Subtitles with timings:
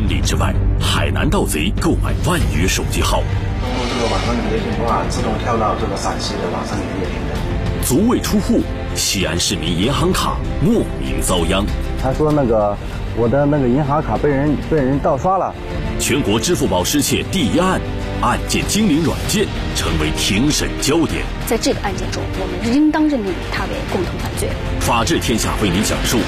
[0.00, 3.22] 千里之外，海南盗贼购买万余手机号。
[3.60, 7.86] 通过这个网上营业厅的话，自动跳到这个陕西的网上营业厅的。
[7.86, 8.62] 足未出户，
[8.94, 11.66] 西安市民银行卡莫名遭殃。
[12.02, 12.74] 他说那个
[13.14, 15.54] 我的那个银行卡被人被人盗刷了。
[15.98, 17.78] 全国支付宝失窃第一案，
[18.22, 21.26] 案件精灵软件成为庭审焦点。
[21.46, 24.48] 在这个案件中，我们应当认定他为共同犯罪。
[24.80, 26.18] 法治天下为您讲述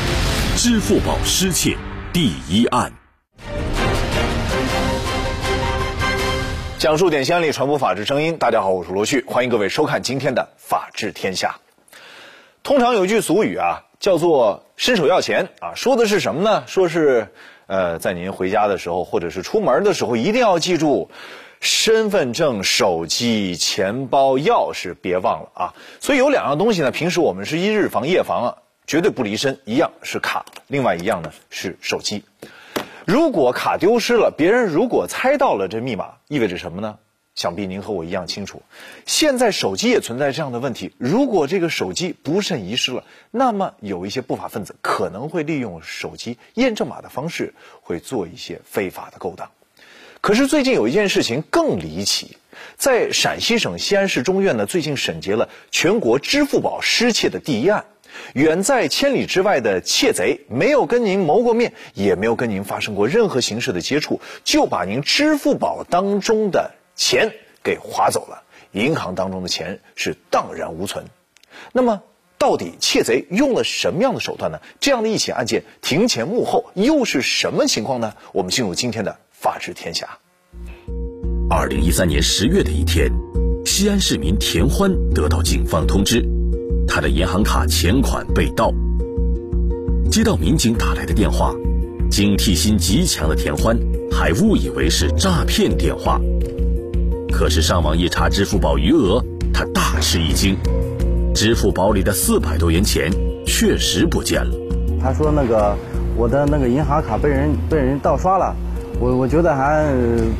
[0.56, 1.75] 支付宝失窃
[2.12, 2.92] 第一案。
[6.82, 8.38] 讲述典型案例，传播法治声音。
[8.38, 11.60] 大家好，我是罗旭，欢迎各位收看今天的《法治天下》。
[12.64, 16.64] 通常有句俗语啊，叫做“伸手要钱”啊，说的是什么呢？
[16.66, 17.28] 说是，
[17.68, 21.08] 呃，在您回家的时候，或者是出门的时候，一定要记住，
[21.60, 25.74] 身份证、手机、钱包、钥匙别忘了啊。
[26.00, 28.56] 所以有两样东西呢，平时我们是一日防夜防啊，
[28.89, 29.61] 绝对不离身。
[29.67, 32.24] 一样是卡，另外一样呢是手机。
[33.05, 36.98] 如果卡丢失了，别人如果猜到了这密码，意味着什么呢？
[37.34, 38.62] 想必您和我一样清楚。
[39.06, 49.50] 现在手机也存在这样的问题，如果这个手机不慎遗失了，那么有一些不法分子可能会利用手机验证码的方式，会做一些非法的勾当。
[50.20, 52.36] 可是最近有一件事情更离奇，
[52.77, 57.86] 在陕西省西安市中院呢，最近审结了全国支付宝失窃的第一案。
[58.34, 71.05] 远在千里之外的窃贼，没有跟您谋过面，也没有跟您发生过任何形式的接触，就把您支付宝当中的钱给划走了，银行当中的钱是荡然无存。
[71.72, 72.02] 那么，
[72.38, 74.60] 到底窃贼用了什么样的手段呢？
[74.80, 78.14] 这样的一起案件，庭前幕后又是什么情况呢？
[78.33, 80.18] 我们进入今天的法治天下。
[81.48, 83.10] 二零一三年十月的一天，
[83.64, 86.42] 西安市民田欢得到警方通知。
[86.87, 88.73] 他的银行卡钱款被盗。
[90.11, 91.55] 接到民警打来的电话，
[92.11, 93.79] 警惕心极强的田欢
[94.11, 96.20] 还误以为是诈骗电话。
[97.33, 100.55] 可是上网一查支付宝余额，他大吃一惊，
[101.35, 103.11] 支付宝里的四百多元钱
[103.47, 104.55] 确实不见了。
[105.01, 105.75] 他说那个
[106.14, 108.55] 我的那个银行卡被人被人盗刷了，
[109.01, 109.87] 我我觉得还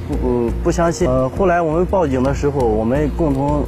[0.07, 1.09] 不不相信。
[1.09, 3.65] 呃，后来我们报警的时候，我们共同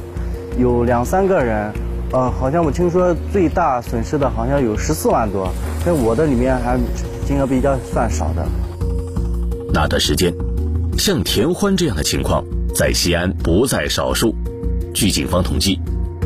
[0.59, 1.73] 有两三个人。
[2.11, 5.51] 呃，好像我听说最大损失的好像有十四万多，
[5.83, 6.79] 在我的里面还
[7.27, 8.45] 金额比较算少的。
[9.73, 10.33] 那段时间，
[10.97, 14.33] 像田欢这样的情况在西安不在少数。
[14.93, 15.79] 据警方统计，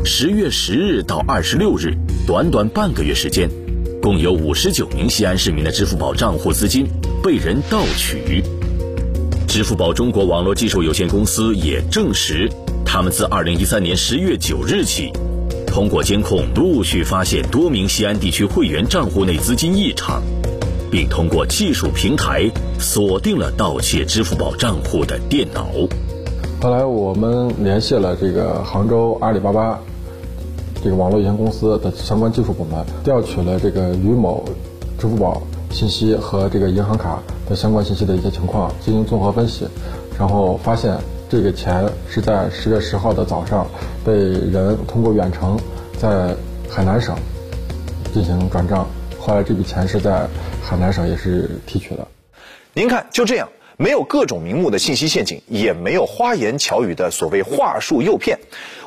[0.04, 1.96] 十月十日到二十六日，
[2.26, 3.50] 短短半个月时间，
[4.00, 6.86] 共有五十九名西安市民的支付宝账户资金
[7.20, 8.44] 被人盗取。
[9.48, 12.48] 支付宝中国网络技术有限公司也证实，
[12.84, 15.10] 他们自二零一三年十月九日起。
[15.70, 20.20] 通过监控，陆续发现多名西安地区会员账户内资金异常，
[20.90, 22.50] 并通过技术平台
[22.80, 25.68] 锁定了盗窃支付宝账户的电脑。
[26.60, 29.78] 后来我们联系了这个杭州阿里巴巴
[30.82, 34.44] 这个网络有限公司的相关技术部门，调取了这个于某
[34.98, 39.66] 支付宝信息和这个银行卡的相关信息的一些情况，进行综合分析，
[40.18, 40.98] 然后发现。
[41.30, 43.64] 这个钱是在十月十号的早上
[44.04, 45.56] 被人通过远程
[45.96, 46.34] 在
[46.68, 47.16] 海南省
[48.12, 50.26] 进行转账，后来这笔钱是在
[50.60, 52.08] 海南省也是提取的。
[52.72, 58.40] 您看，就这样，没有各种名目的信息陷阱，也没有花言巧语的所谓话术诱骗，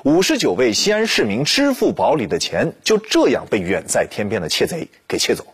[0.03, 5.45] 五十九位西安市民支付宝里的钱就这样被远在天边的窃贼给窃走。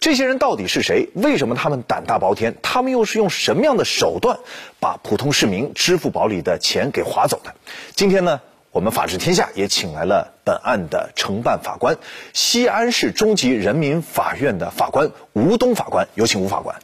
[0.00, 1.08] 这些人到底是谁？
[1.14, 2.54] 为什么他们胆大包天？
[2.62, 4.38] 他们又是用什么样的手段
[4.80, 7.54] 把普通市民支付宝里的钱给划走的？
[7.94, 8.40] 今天呢，
[8.70, 11.96] 我们法治天下也请来了本案的承办法官，
[12.32, 16.80] 西安市中级人民法院的法官吴东法官，有请吴法官。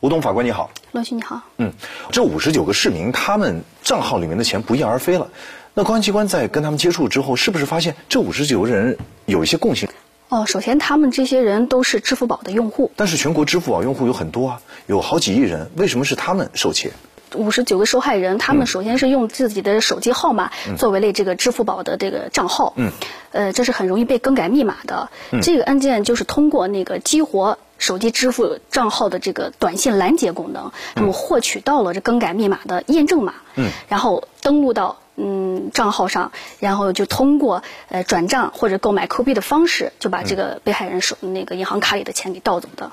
[0.00, 1.42] 吴东法官你好，罗旭你好。
[1.56, 1.72] 嗯，
[2.12, 5.28] 这五十九个市民，他们账号里面的钱不翼而飞了。
[5.78, 9.88] 那公安机关在跟他们接触之后，是不是发现这五十九个人有一些共性？
[10.28, 12.90] 哦，首先他们这些人都是支付宝的用户。
[12.96, 16.90] 但是全国支付宝用户有很多啊，有好几亿人，为什么是他们受窃？
[17.36, 22.72] 五十九个受害人，他们首先是用自己的手机号码作为了这个支付宝的这个账号。
[22.74, 22.90] 嗯。
[23.30, 25.10] 呃，这是很容易被更改密码的。
[25.30, 25.40] 嗯。
[25.42, 33.34] 这个案件就是通过那个激活手机支付账号的这个短信拦截功能，那么获取到了这更改密码的验证码。
[33.54, 33.70] 嗯。
[33.88, 34.98] 然后登录到。
[35.18, 36.30] 嗯，账号上，
[36.60, 42.92] 然后就通过呃转账或者购买 Q 币的方式，就把这个被害人手那个银行卡里的钱给盗走的。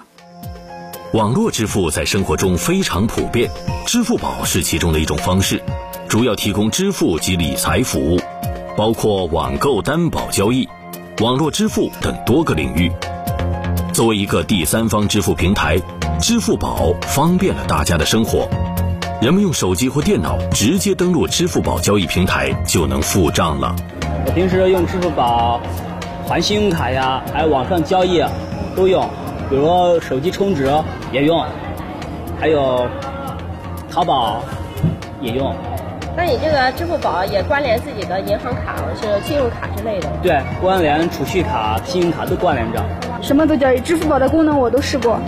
[1.13, 3.49] 网络支付在生活中非常普遍，
[3.85, 5.61] 支付宝是其中的一种方式，
[6.09, 8.19] 主要提供支付及理财服务，
[8.75, 10.67] 包括网购担保交易。
[11.21, 12.91] 网络支付等多个领域。
[13.93, 15.79] 作为一个第三方支付平台，
[16.19, 18.49] 支付宝方便了大家的生活。
[19.21, 23.73] 人们用手机或电脑直接登录支付宝交易平台就能付账了。
[24.25, 25.59] 我平时用支付宝
[26.27, 28.21] 还信用卡呀，还有网上交易
[28.75, 29.07] 都用，
[29.49, 30.69] 比如手机充值
[31.13, 31.45] 也用，
[32.39, 32.87] 还有
[33.89, 34.43] 淘宝
[35.21, 35.55] 也用。
[36.17, 40.09] 那你这个支付宝也关联自己的银行卡，是信用卡之类的？
[40.21, 42.83] 对，关联储蓄卡、信用卡都关联着。
[43.25, 45.19] 什么都交易，支付宝的功能我都试过。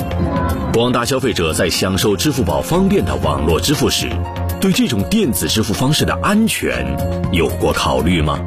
[0.72, 4.08] 广大消费者在享受支付宝方便的网络支付时，
[4.62, 6.86] 对这种电子支付方式的安全
[7.32, 8.38] 有过考虑吗？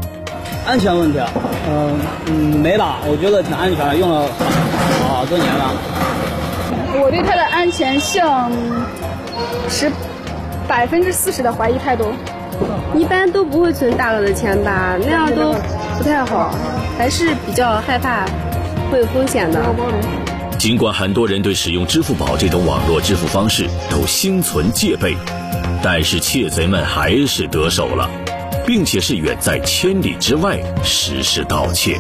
[0.65, 1.19] 安全问题，
[1.69, 2.99] 嗯嗯，没吧？
[3.09, 4.29] 我觉得挺安全的，用了
[5.09, 5.75] 好多年了。
[7.03, 8.23] 我对它的安全性
[9.69, 9.91] 持
[10.69, 12.13] 百分之四十的怀疑态度。
[12.95, 14.97] 一般都不会存大额的钱吧？
[15.01, 15.55] 那样都
[15.99, 16.55] 不太好，
[16.97, 18.27] 还是比较害怕
[18.91, 19.61] 会有风险的。
[20.59, 25.17] 尽管很多人对使用支付宝这种网络支付方式都心存戒备，
[25.83, 28.11] 但是窃贼们还是得手了，
[28.67, 31.99] 并且是远在千里之外实施盗窃。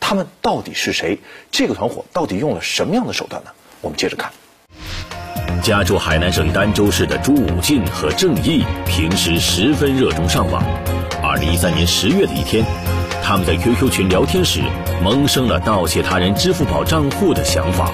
[0.00, 1.18] 他们到底是谁？
[1.50, 3.50] 这个团伙到底用了什么样的手段呢？
[3.82, 4.32] 我们接着看。
[5.62, 10.62] 家住海南省儋州市的朱武进和郑毅平时十分热衷上网。
[11.22, 12.64] 二零一三年十月的一天，
[13.28, 14.62] 他们在 QQ 群聊天时
[15.04, 17.92] 萌生了盗窃他人支付宝账户的想法。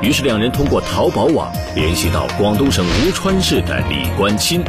[0.00, 4.62] 于是两人通过淘宝网联系到广东省吴川市的李关钦，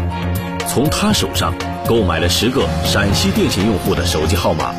[0.67, 1.53] 从他手上
[1.87, 4.73] 购买了十个陕西电信用户的手机号码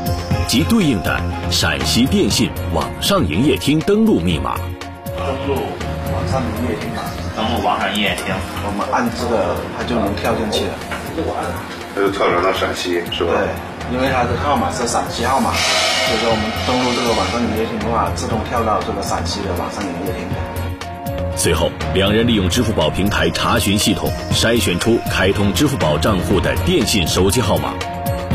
[0.48, 1.16] 及对应的
[1.48, 4.58] 陕西电信网上营业厅登录密码。
[5.16, 5.62] 登录
[6.12, 7.02] 网上营业厅嘛。
[7.36, 8.34] 登录网上营业厅，
[8.66, 10.74] 我们按这个，它就能跳进去了。
[11.94, 13.30] 它就跳转到陕西，是吧？
[13.38, 13.46] 对，
[13.90, 20.28] 因为它的号码是陕西号码，所以说我们登录这个网上营业厅的话，自动跳到这个陕西的网上营业厅。
[21.36, 27.72] 随后，两人利用支付宝平台查询系统筛选出开通支付宝账户的电信手机号码，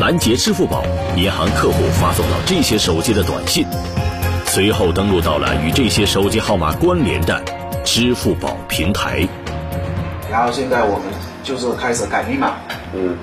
[0.00, 0.82] 拦截支付宝
[1.16, 3.66] 银行客户发送到这些手机的短信，
[4.46, 7.42] 随后登录到了与这些手机号码关联的。
[7.84, 9.28] 支付宝平台，
[10.30, 11.02] 然后现在我们
[11.42, 12.54] 就是开始改密码，
[12.94, 13.14] 嗯，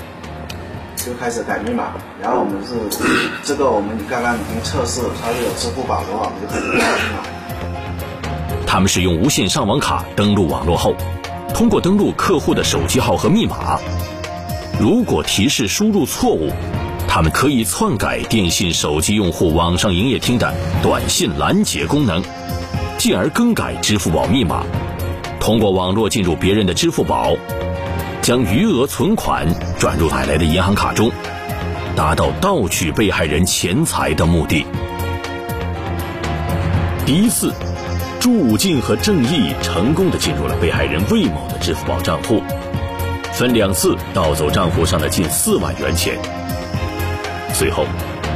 [1.06, 1.94] 就开始改密码。
[2.21, 2.75] 然后我们是
[3.44, 7.24] 这个，我们刚刚已经测试，它是有支付宝的话，我们就开始改密码。
[8.65, 10.95] 他们是用无线上网卡登录网络后，
[11.53, 13.80] 通过登录客户的手机号和密码，
[14.80, 16.51] 如果提示输入错误，
[17.07, 22.24] 他们可以篡改电信手机用户网上营业厅的短信拦截功能。
[22.98, 24.63] 进而更改支付宝密码，
[25.39, 27.36] 通过网络进入别人的支付宝，
[28.21, 29.47] 将余额存款
[29.79, 31.12] 转入买来的银行卡中，
[31.95, 34.63] 达到盗取被害人钱财的目的。
[37.03, 37.51] 第一次，
[38.19, 42.44] 朱武进和郑毅成功的进入了被害人魏某的支付宝账户，
[43.33, 46.19] 分两次盗走账户上的近四万元钱。
[47.53, 47.85] 随后。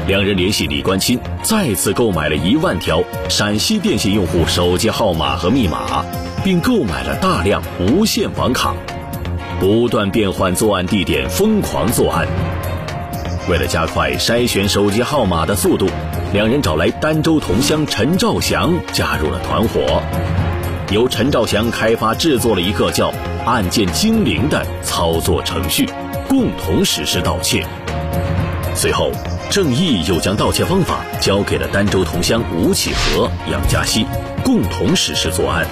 [0.07, 6.05] 两人联系李关钦，再次购买了一万条陕西电信用户手机号码和密码，
[6.43, 8.75] 并购买了大量无线网卡，
[9.59, 12.27] 不断变换作案地点，疯狂作案。
[13.49, 15.87] 为了加快筛选手机号码的速度，
[16.33, 20.01] 两人找来儋州同乡陈兆祥加入了团伙，
[20.91, 23.13] 由陈兆祥开发制作了一个叫
[23.45, 25.89] “案件精灵”的操作程序，
[26.27, 27.65] 共同实施盗窃。
[28.75, 29.11] 随后。
[29.47, 34.05] 郑毅又将盗窃方法交给了儋州同乡吴启和、杨家熙，
[34.43, 35.65] 共同实施作案。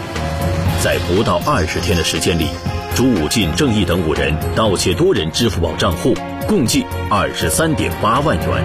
[0.83, 2.47] 在不到二十天的时间里，
[2.95, 6.15] 朱武进、郑毅等五人盗窃多人支付宝账户，
[6.47, 8.63] 共计二十三点八万元。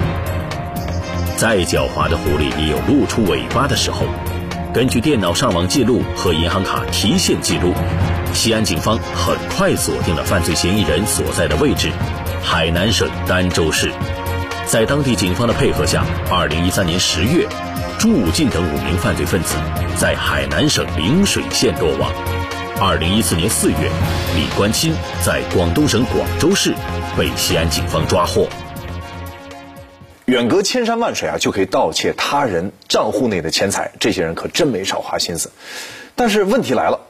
[1.38, 4.04] 再狡猾的狐狸也有露出尾巴的时候。
[4.74, 7.72] 根据电脑上网记录和银行卡提现记录，
[8.34, 11.90] 西安警方很快锁定了犯罪嫌疑人所在的位置——
[12.44, 13.90] 海南省儋州市。
[14.66, 17.48] 在当地警方的配合下，二零一三年十月，
[17.98, 19.54] 朱武进等五名犯罪分子
[19.96, 22.12] 在海南省陵水县落网。
[22.80, 23.90] 二零一四年四月，
[24.36, 26.72] 李关钦在广东省广州市
[27.16, 28.48] 被西安警方抓获。
[30.26, 35.50] 远隔千山万水啊，就可以盗窃他人账户内的钱财，这些人可真没少花心思。
[36.14, 37.00] 但是问题来了，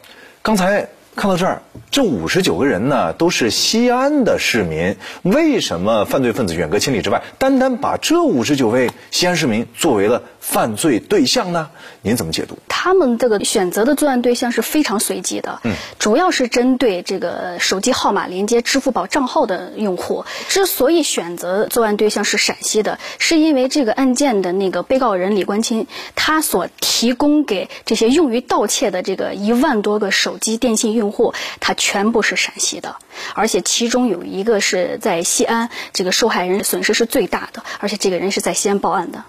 [0.41, 1.61] 刚才看到这儿，
[1.91, 11.69] 这五十九个人呢都是西安的市民，为什么犯罪分子远隔千里之外，单单把这五十九位西安市民作为了犯罪对象呢？
[12.00, 12.59] 您怎么解读？
[12.69, 20.25] 他们这个选择的作案对象是非常随机的，嗯，主要是针对这个手机号码连接支付宝账号的用户。
[20.49, 32.97] 之所以选择作案对象是陕西的，是因为这个案件的那个被告人李关清，他所提供给这些用于盗窃的这个一万多个手机电信用户，他全部是陕西的，
[33.35, 39.25] 而且其中有一个是在西安，这个受害人损失是最大的，而且这个人是在西安报案的。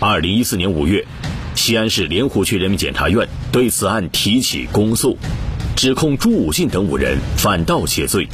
[0.00, 1.04] 二零一四年五月。
[1.56, 5.18] 西安市莲湖区人民检察院对此案提起公诉，
[5.74, 8.28] 指控朱武进等五人犯盗窃罪，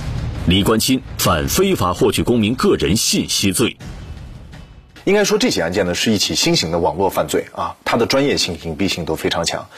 [0.47, 3.79] 李关清犯非法获取公民个人信息罪。
[5.05, 9.69] 应该说，这起案件呢是一起新型的网络犯罪啊，它的专业性、隐蔽性都非常强。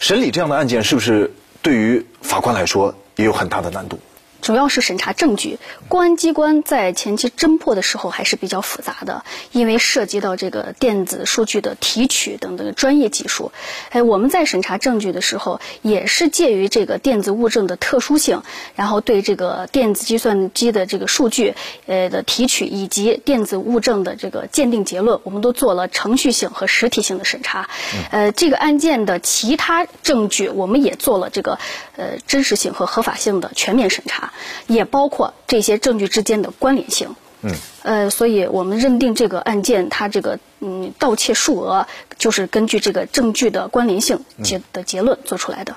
[0.00, 4.00] 审理这样的案件，是不是对于法官来说也有很大的难度？
[4.46, 13.50] 主要是审查证据，公安机关在前期侦破的时候还是比较复杂的，因为涉及到这个电子数据的提取等等专业技术。
[13.90, 18.44] 哎，我们在审查证据的时候，也是介于这个电子物证的特殊性，
[18.76, 27.68] 然后对这个电子计算机的这个数据呃的提取以及电子物证的这个鉴定结论，我们都做了程序性和实体性的审查。
[28.12, 31.58] 呃，这个案件的其他证据，我们也做了这个
[31.96, 34.32] 呃真实性和合法性的全面审查。
[34.66, 37.14] 也包括这些证据之间的关联性。
[37.42, 37.52] 嗯，
[37.82, 41.86] 呃，所以我们认定这个案件，它这个嗯盗窃数额，
[42.18, 45.76] 就是根据这个证据的关联性结的结论做出来的。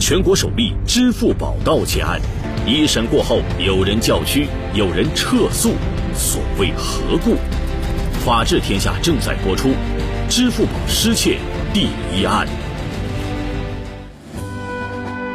[0.00, 2.20] 全国首例支付宝盗窃案，
[2.66, 5.74] 一审过后，有人叫屈，有人撤诉，
[6.14, 7.36] 所谓何故？
[8.24, 9.70] 法治天下正在播出，
[10.28, 11.38] 支付宝失窃
[11.72, 12.46] 第一案。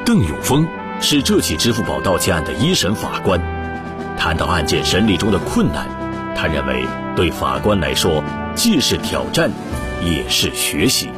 [0.06, 0.68] 邓永峰。
[1.06, 3.38] 是这起支付宝盗窃案的一审法官，
[4.18, 5.86] 谈到案件审理中的困难，
[6.34, 8.24] 他认为对法官来说
[8.56, 9.52] 既是挑战，
[10.02, 11.10] 也是学习。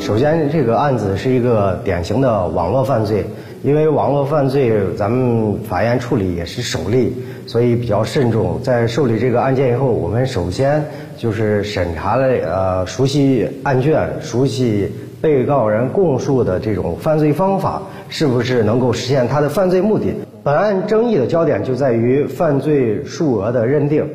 [0.00, 3.26] 首先，这个案子是一个典型的网络犯罪，
[3.62, 7.14] 因为网络犯罪咱们法院处理也是首例，
[7.46, 8.58] 所以比较慎重。
[8.62, 10.82] 在受理这个案件以后，我们首先
[11.18, 14.90] 就是审查了呃，熟悉案卷，熟悉。
[15.18, 20.14] 被告人供述的这种犯罪方法是不是能够实现他的犯罪目的？
[20.42, 24.08] 本案争议的焦点就在于犯罪数额的认定。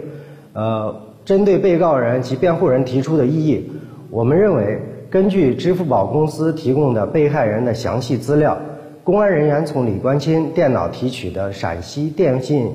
[0.53, 0.95] 呃，
[1.25, 3.71] 针对被告人及辩护人提出的异议，
[4.09, 4.79] 我们认为，
[5.09, 8.57] 根据支付宝公司提供的被害人的详细资料，
[9.03, 12.71] 公安人员从李关清电脑提取的陕西电信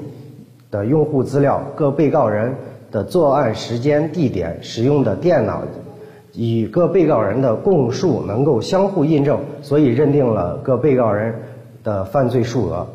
[0.71, 2.55] 的用户资料，各被告人
[2.91, 5.63] 的作案时间、地点、使用的电脑。
[6.37, 11.35] 与各被告人的供述能够相互印证，所以认定了各被告人
[11.83, 12.87] 的犯罪数额。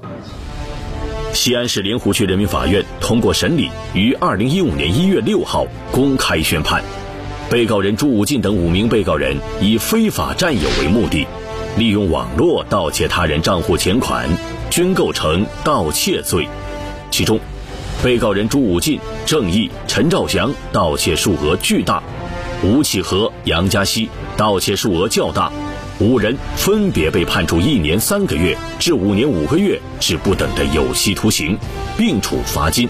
[1.34, 6.84] 西安市莲湖区人民法院通过审理，于二零一五年一月六号公开宣判：
[7.50, 11.26] 被告人朱武进等五名被告人以非法占有为目的，
[11.78, 14.30] 利用网络盗窃他人账户钱款，
[14.70, 16.48] 均构成盗窃罪。
[17.10, 17.40] 其中，
[18.04, 22.04] 被告人朱武进、郑毅、陈兆祥盗窃数额巨大。
[22.64, 25.52] 吴启和、杨佳熙盗窃数额较大，
[26.00, 31.58] 五人分别被判处一年三个月至五年五个月至不等的有期徒刑，
[31.98, 32.88] 并处罚金。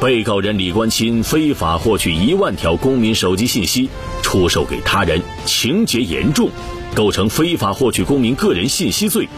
[0.00, 3.88] 被告人李关钦非法获取一万条公民手机信息，
[4.22, 6.48] 出售给他人，情节严重，
[6.94, 9.28] 构成非法获取公民个人信息罪，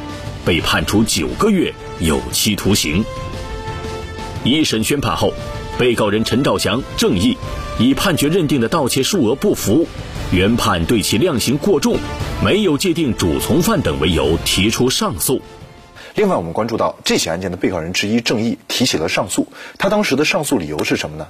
[0.45, 3.03] 被判处九个月有期徒刑。
[4.45, 5.33] 一审宣判后，
[5.79, 7.37] 被告人陈兆祥、郑义。
[7.79, 9.87] 以判决认定的盗窃数额不符，
[10.31, 11.97] 原判对其量刑过重，
[12.45, 15.41] 没有界定主从犯等为由提出上诉。
[16.15, 19.49] 另外，我们关注到这起案件的被告人之一郑毅提起了上诉，
[19.79, 21.29] 他当时的上诉理由是什么呢？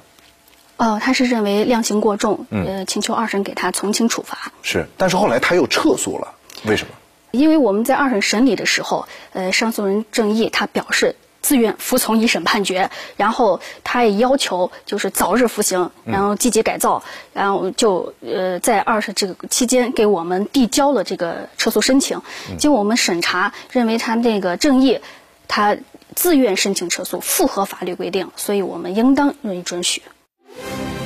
[0.77, 4.53] 哦，他是认为量刑过重，呃，请求二审给他从轻处罚。
[4.63, 6.35] 是，但是后来他又撤诉了，
[6.65, 6.95] 为什么？
[7.31, 11.15] 因为我们在二审审理的时候，呃，上诉人郑毅他表示。
[11.43, 22.23] 自愿服从一审判决，然后他也要求就是早日服刑，然后积极改造，然后就呃在二审这个期间给我们递交了这个撤诉申请。
[22.59, 25.01] 经过我们审查，认为他那个正义，
[25.49, 25.77] 他
[26.15, 30.03] 自愿申请撤诉，符合法律规定，所以我们应当予以准许。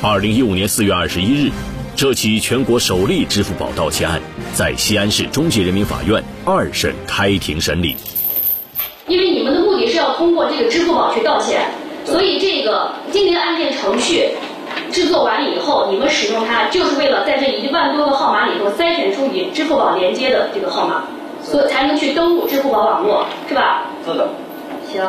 [0.02, 1.50] 二零一五年四月二十一日，
[1.96, 4.20] 这起全国首例支付宝盗窃案
[4.54, 7.96] 在西安市中级人民法院二审开庭审理。
[9.06, 11.62] 因为你们的目的是要通过这个支付宝去盗钱，
[12.04, 14.30] 所以这个今年案件程序
[14.90, 21.04] 制作完了以后，你们使用它就是为了在这一万多个号码里头筛选出与支付宝连接的这个号码。
[21.42, 23.84] 所以才能去登录支付宝网络，是吧？
[24.04, 24.28] 是的。
[24.90, 25.00] 行。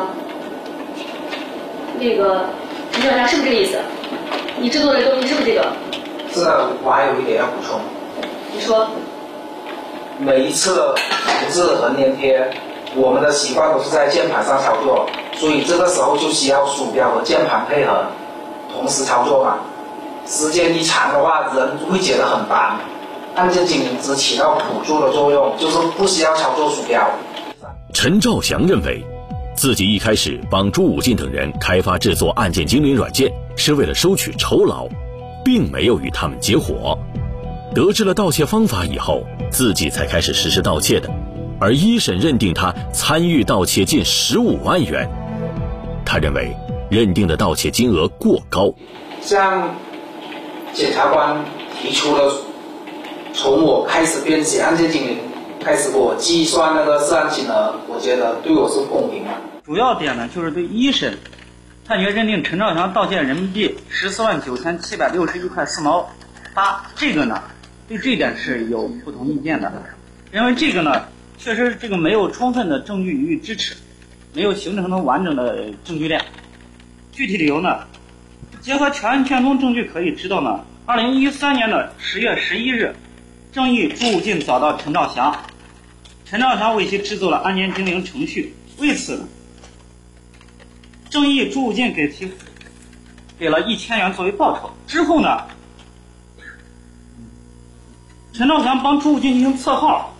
[1.98, 2.44] 那个
[2.92, 3.78] 陈教授是不是这个意思？
[4.60, 5.66] 你制作的东西是不是这个？
[6.32, 7.80] 是的，我还有一点要补充。
[8.54, 8.86] 你说。
[10.20, 12.48] 每一次复制和粘贴，
[13.00, 18.06] 我们的习惯都是在键盘上操作，所以这个时候就需要鼠标和键盘配合，
[18.74, 19.58] 同时操作嘛。
[20.26, 22.76] 时间一长的话，人会觉得很烦。
[23.36, 27.08] 按键精灵只起到辅助的作用，就是不需要操作鼠标。
[27.94, 29.02] 陈兆祥认为，
[29.54, 34.88] 自己一开始帮朱武进等人开发制作按键精灵软件，是为了收取酬劳，
[35.44, 36.98] 并没有与他们结伙。
[37.74, 41.08] 得知了盗窃方法以后，自己才开始实施盗窃的，
[41.60, 45.08] 而一审认定他参与盗窃近十五万元。
[46.04, 46.56] 他认为
[46.90, 48.72] 认定的盗窃金额过高。
[49.20, 49.74] 向
[50.72, 51.44] 检察官
[51.80, 52.32] 提出了
[53.34, 55.18] 从我开始编写案件精灵，
[55.62, 59.30] 开始我计算那个涉案金额，我觉得对我是公平的。
[59.64, 61.18] 主要点呢，就是对一审
[61.84, 66.08] 判决认定陈兆祥盗窃人民币十四万九千七百六十一块四毛
[66.54, 67.42] 八，这个呢。
[67.86, 69.72] 对这点是有不同意见的，
[70.30, 71.06] 因为这个呢，
[71.38, 73.76] 确实这个没有充分的证据予以支持，
[74.34, 76.20] 没有形成的完整的证据链。
[77.12, 77.86] 具体理由呢，
[78.60, 82.94] 结合全卷宗证据可以知道呢，二零一三年的十月十一日，
[83.52, 85.34] 正义朱武进找到陈兆祥，
[86.24, 89.28] 陈兆祥为其制作了案件精灵程序，为此呢，
[91.08, 92.30] 正义朱武进给其
[93.38, 95.44] 给了一千元作为报酬，之后呢。
[98.32, 100.14] 陈兆祥帮朱武进进行测号，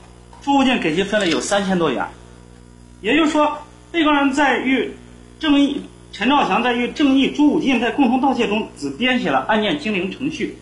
[0.49, 2.09] 朱武进给其分了有三千多元，
[3.03, 3.59] 也就是说，
[3.93, 4.95] 被告人在与
[5.39, 10.57] 正义陈兆祥在与正义朱武进在共同盗窃中只编写了案件精灵程序，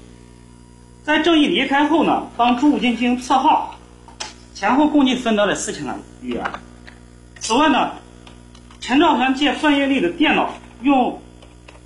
[1.05, 3.79] 在正义离开后呢，帮朱武进进行测号，
[4.55, 5.87] 前后共计分得了四千
[6.21, 6.45] 余元。
[7.39, 7.93] 此外呢，
[8.81, 10.53] 陈兆祥借范月丽的电脑，
[10.83, 11.23] 用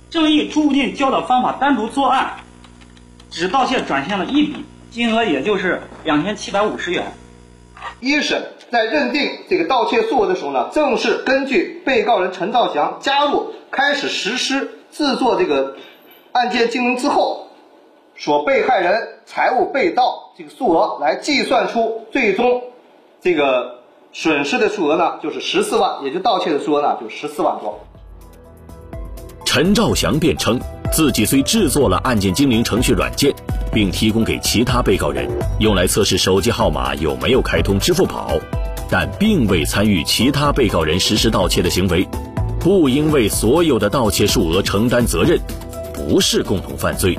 [0.09, 2.33] 正义朱武进教的方法单独作案，
[3.29, 4.65] 只盗窃转现了一笔。
[4.89, 7.05] 金额也就是两千七百五十元。
[7.99, 15.75] 一审在认定这个盗窃数额的时候呢，正是根据被告人陈兆祥加入开始实施制作这个
[16.31, 17.47] 案件经营之后，
[18.15, 22.61] 所被害人财物被盗这个数额来计算出最终
[23.21, 23.79] 这个
[24.13, 27.79] 损失的数额呢，就是十四万，也就盗窃的数额呢，就十四万多。
[29.45, 30.59] 陈兆祥辩称，
[30.91, 33.33] 自己虽制作了案件精灵程序软件。
[33.73, 35.27] 并提供给其他被告人
[35.59, 38.37] 用来测试手机号码有没有开通支付宝，
[38.89, 42.05] 但并未参与其他被告人实施盗窃的行为，
[42.59, 45.39] 不应为所有的盗窃数额承担责任，
[45.93, 47.17] 不是共同犯罪。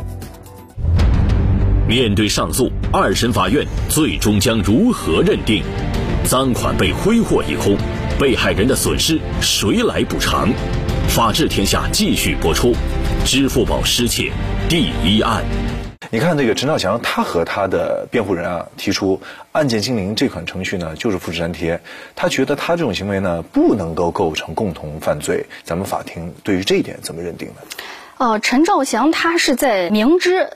[1.88, 5.62] 面对上诉，二审法院最终将如何认定？
[6.24, 7.76] 赃款被挥霍一空，
[8.18, 10.50] 被害人的损失谁来补偿？
[11.08, 12.74] 法治天下继续播出，
[13.24, 14.32] 支付宝失窃
[14.68, 15.44] 第一案。
[16.10, 19.20] 你看，这个陈兆祥，他和他的辩护人啊提出
[19.52, 21.80] 案件精灵这款程序呢，就是复制粘贴。
[22.16, 25.46] 他觉得他这种行为呢，不能够构成共同犯罪。
[25.62, 27.54] 咱们法庭对于这一点怎么认定呢？
[28.18, 30.50] 哦，陈兆祥他是在明知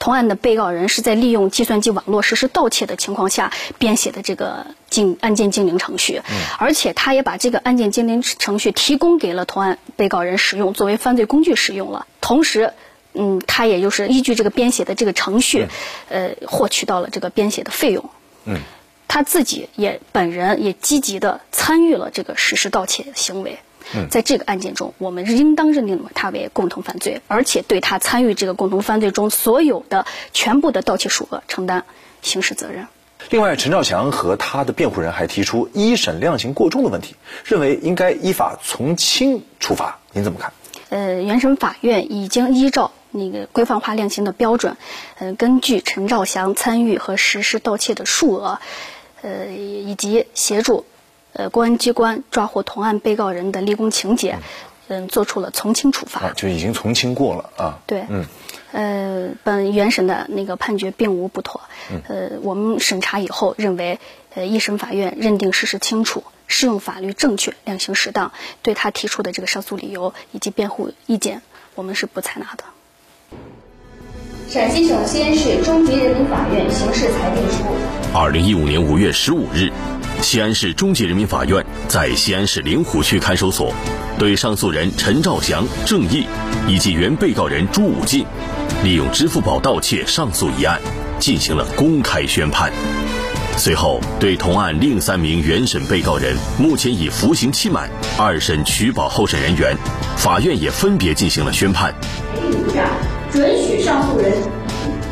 [0.00, 6.22] 同案的被告人是在利用计算机网络实施盗窃的情况下编写的这个精案件精灵程序，
[6.58, 12.72] 而且他也把这个案件精灵程序提供给了同案被告人使用，作为犯罪工具使用了，同时。
[13.12, 15.66] 嗯，他也就是依据这个编写的这个程序，
[16.10, 18.08] 呃，获取到了这个编写的费用。
[18.44, 18.60] 嗯，
[19.08, 23.58] 他自己也本人也积极的参与了这个实施盗窃行为。
[23.94, 31.84] 嗯，在这个案件中，我们应当认定他为共同犯罪，而且对他参与这个共同犯罪中所有的全部的盗窃数额承担
[32.22, 32.86] 刑事责任。
[33.30, 39.98] 另外，陈兆祥和他的辩护人还提出一审量刑过重的问题，认为应该依法从轻处罚。
[40.12, 40.52] 您怎么看？
[40.88, 42.92] 呃，原审法院已经依照。
[43.12, 44.76] 那个规范化量刑的标准，
[45.18, 48.60] 呃，根据陈兆祥参与和实施盗窃的数额，
[49.22, 50.86] 呃，以及协助，
[51.32, 54.38] 呃，公安机关抓获同案被告人的立功情节，
[54.88, 56.32] 嗯，做出了从轻处罚。
[56.32, 57.78] 就已经从轻过了啊。
[57.86, 58.24] 对，嗯，
[58.72, 61.60] 呃，本原审的那个判决并无不妥，
[62.08, 63.98] 呃，我们审查以后认为，
[64.34, 71.42] 呃，一审法院认定事实清楚，适用法律正确，量刑适当，对他提出的这个上诉理由以及辩护意见，
[71.74, 72.64] 我们是不采纳的。
[74.48, 77.64] 陕西省西安市中级人民法院刑事裁定书。
[78.12, 79.70] 二零一五年五月十五日，
[80.22, 83.72] 西安市中级人民法院在西安市灵湖区看守所，
[84.18, 86.26] 对上诉人陈兆祥、郑毅
[86.68, 88.24] 以及原被告人朱武进
[88.84, 90.78] 利用支付宝盗窃上诉一案
[91.18, 92.70] 进行了公开宣判。
[93.56, 99.76] 随后，对同案另三名原审被告人目前已服刑期满，二审取保候审人员，
[100.16, 101.94] 法院也分别进行了宣判。
[103.32, 104.32] 准许上诉人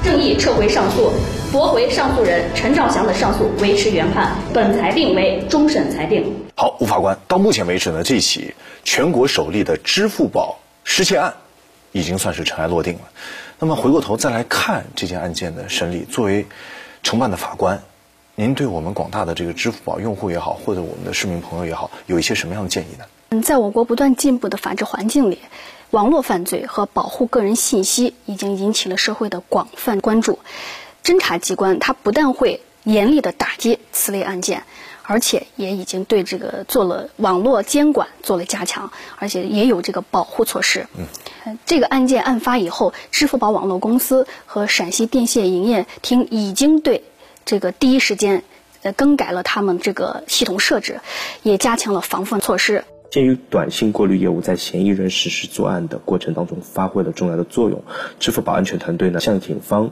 [0.05, 1.13] 郑毅撤回上诉，
[1.51, 4.37] 驳回上诉人陈兆祥的上诉，维持原判。
[4.53, 6.31] 本裁定为终审裁定。
[6.55, 11.35] 好，吴法官，到目前为止呢，这起全国首例的支付宝失窃案，
[11.93, 13.01] 已经算是尘埃落定了。
[13.59, 16.45] 那么回过头再来看这件案件的审理，作为
[17.03, 17.83] 承办的法官，
[18.35, 23.07] 您对我们广大的这个支付宝用户也好，或者我们的市民朋友也好，有一些什么样的建议呢？
[23.31, 25.39] 嗯，在我国不断进步的法治环境里，
[25.91, 30.39] 网络犯罪和保护个人信息已经引起了社会的广泛关注。
[31.09, 34.65] 侦查机关它不但会严厉的打击此类案件，
[35.05, 40.87] 而且也已经对这个做了网络监管做了加强，而且也有这个保护措施。
[41.47, 47.05] 嗯，这个案件案发以后，支付宝网络公司和陕西电信营业厅已经对
[47.47, 48.45] 这个第一时间
[48.83, 51.01] 呃更改了他们这个系统设置，
[51.43, 52.85] 也加强了防范措施。
[53.11, 57.83] 鉴于短信过滤业务在嫌疑人实施作案的过程当中发挥了重要的作用，
[58.21, 59.91] 支付宝安全团队呢向警方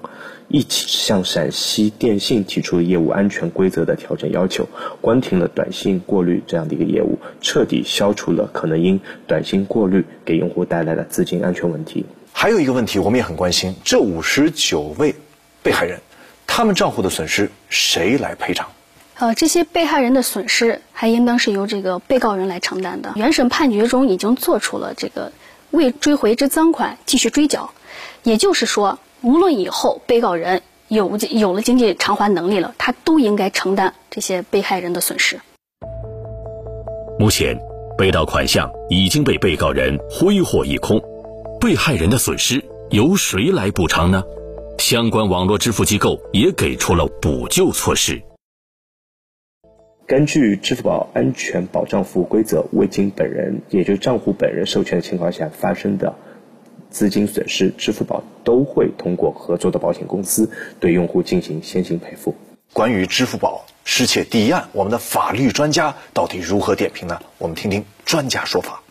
[0.48, 4.68] 一起向陕西电信提出了业务安全规则的调整要求，
[5.00, 12.04] 关停了短信过滤这样的一个业务，彻底消除了可能因短信过滤给用户带来的资金安全问题。
[12.32, 15.14] 还有一个问题，我们也很关心，这五十九位
[15.62, 16.00] 被害人，
[16.46, 18.68] 他们账户的损失谁来赔偿？
[19.18, 23.12] 呃，这些被害人的损失还应当是由这个被告人来承担的。
[23.16, 25.32] 原审判决中已经做出了这个
[25.70, 27.70] 未追回之赃款继续追缴，
[28.24, 35.40] 也就是说，无论以后被告人有有了经济偿还能力了，他都应该承担这些被害人的损失。
[37.18, 37.58] 目前，
[37.96, 41.00] 被盗款项已经被被告人挥霍一空，
[41.58, 44.22] 被害人的损失由谁来补偿呢？
[44.76, 48.22] 相关网络支付机构也给出了补救措施。
[50.06, 56.14] 根据支付宝安全保障服务规则，未经本人，也就是账户本人授权的情况下发生的
[56.90, 62.36] 资金损失，支付宝都会通过合作的保险公司对用户进行先行赔付。
[62.72, 67.20] 关于支付宝失窃第一案，我们的法律专家到底如何点评呢？
[67.38, 68.82] 我们听听专家说法。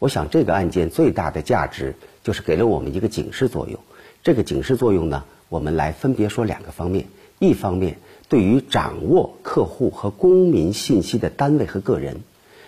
[0.00, 3.78] 我想这个案件最大的价值就是给了我们一个警示作用。
[4.24, 7.06] 这个警示作用呢，我们来分别说两个方面。
[7.38, 7.98] 一方面，
[8.28, 12.22] 对于掌握客户和公民信息的单位和个人，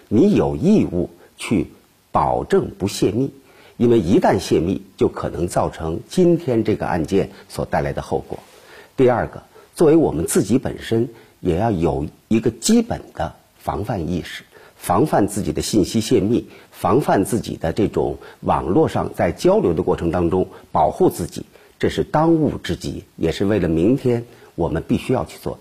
[0.09, 1.67] 你有义务去
[2.13, 3.33] 保证不泄密，
[3.77, 8.39] 因为一旦泄密，就可能造成今天这个案件所带来的后果。
[8.97, 9.43] 第二个，
[9.75, 11.09] 作为我们自己本身，
[11.41, 14.45] 也要有一个基本的防范意识，
[14.77, 21.45] 防范自己的信息泄密，防范自己的这种网络上在交流的过程当中保护自己，
[21.81, 24.25] 这是当务之急，也是为了明天。
[24.59, 25.61] 我们必须要去做的。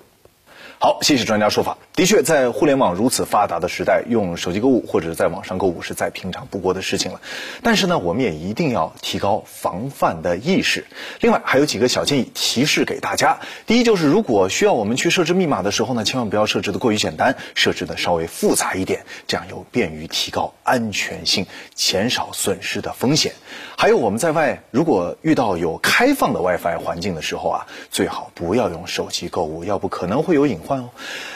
[0.80, 1.78] 好，谢谢专家说法。
[1.94, 7.22] 的确，在互联网如此发达的时代，用手机购物或者在网上购物是再平常不过的事情了。
[7.64, 10.86] 但是呢，我们也一定要提高防范的意识。
[11.20, 13.40] 另外，还有几个小建议提示给大家。
[13.66, 23.34] 第一，就是如果需要我们去设置密码的时候呢，千万不要设置的过于简单，设置的稍微复杂一点，这样有便于提高安全性，减少损失的风险。
[23.80, 30.90] 还有，我们在外如果遇到有开放的 WiFi 环境的时候啊，最好不要用手机购物，要不可能会有隐患哦。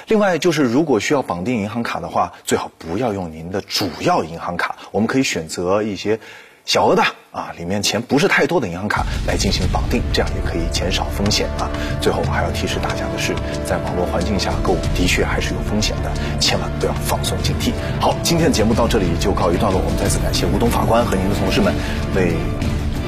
[0.08, 6.19] 另外就是，如果需要绑定银行卡的话，最好不要用您的主要银行卡，我们可以选择一些
[6.65, 11.69] 小额的啊，里面钱不是太多的银行卡来进行绑定，这样也可以减少风险啊。
[12.00, 13.34] 最后还要提示大家的是，
[13.65, 17.71] 在网络环境下购物的确还是有风险的，千万不要放松警惕。
[18.00, 21.74] 好，今天的节目到这里就告一段落，我们再次感谢吴东法官和您的同事们
[22.15, 22.36] 为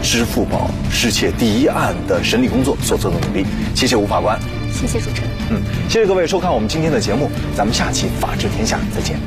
[0.01, 4.39] 支付宝失窃第一案的审理工作所做的努力，谢谢吴法官。
[4.73, 5.29] 谢谢主持人。
[5.51, 9.19] 嗯，谢谢各位收看我们今天的节目，咱们下期《法治天下》再见。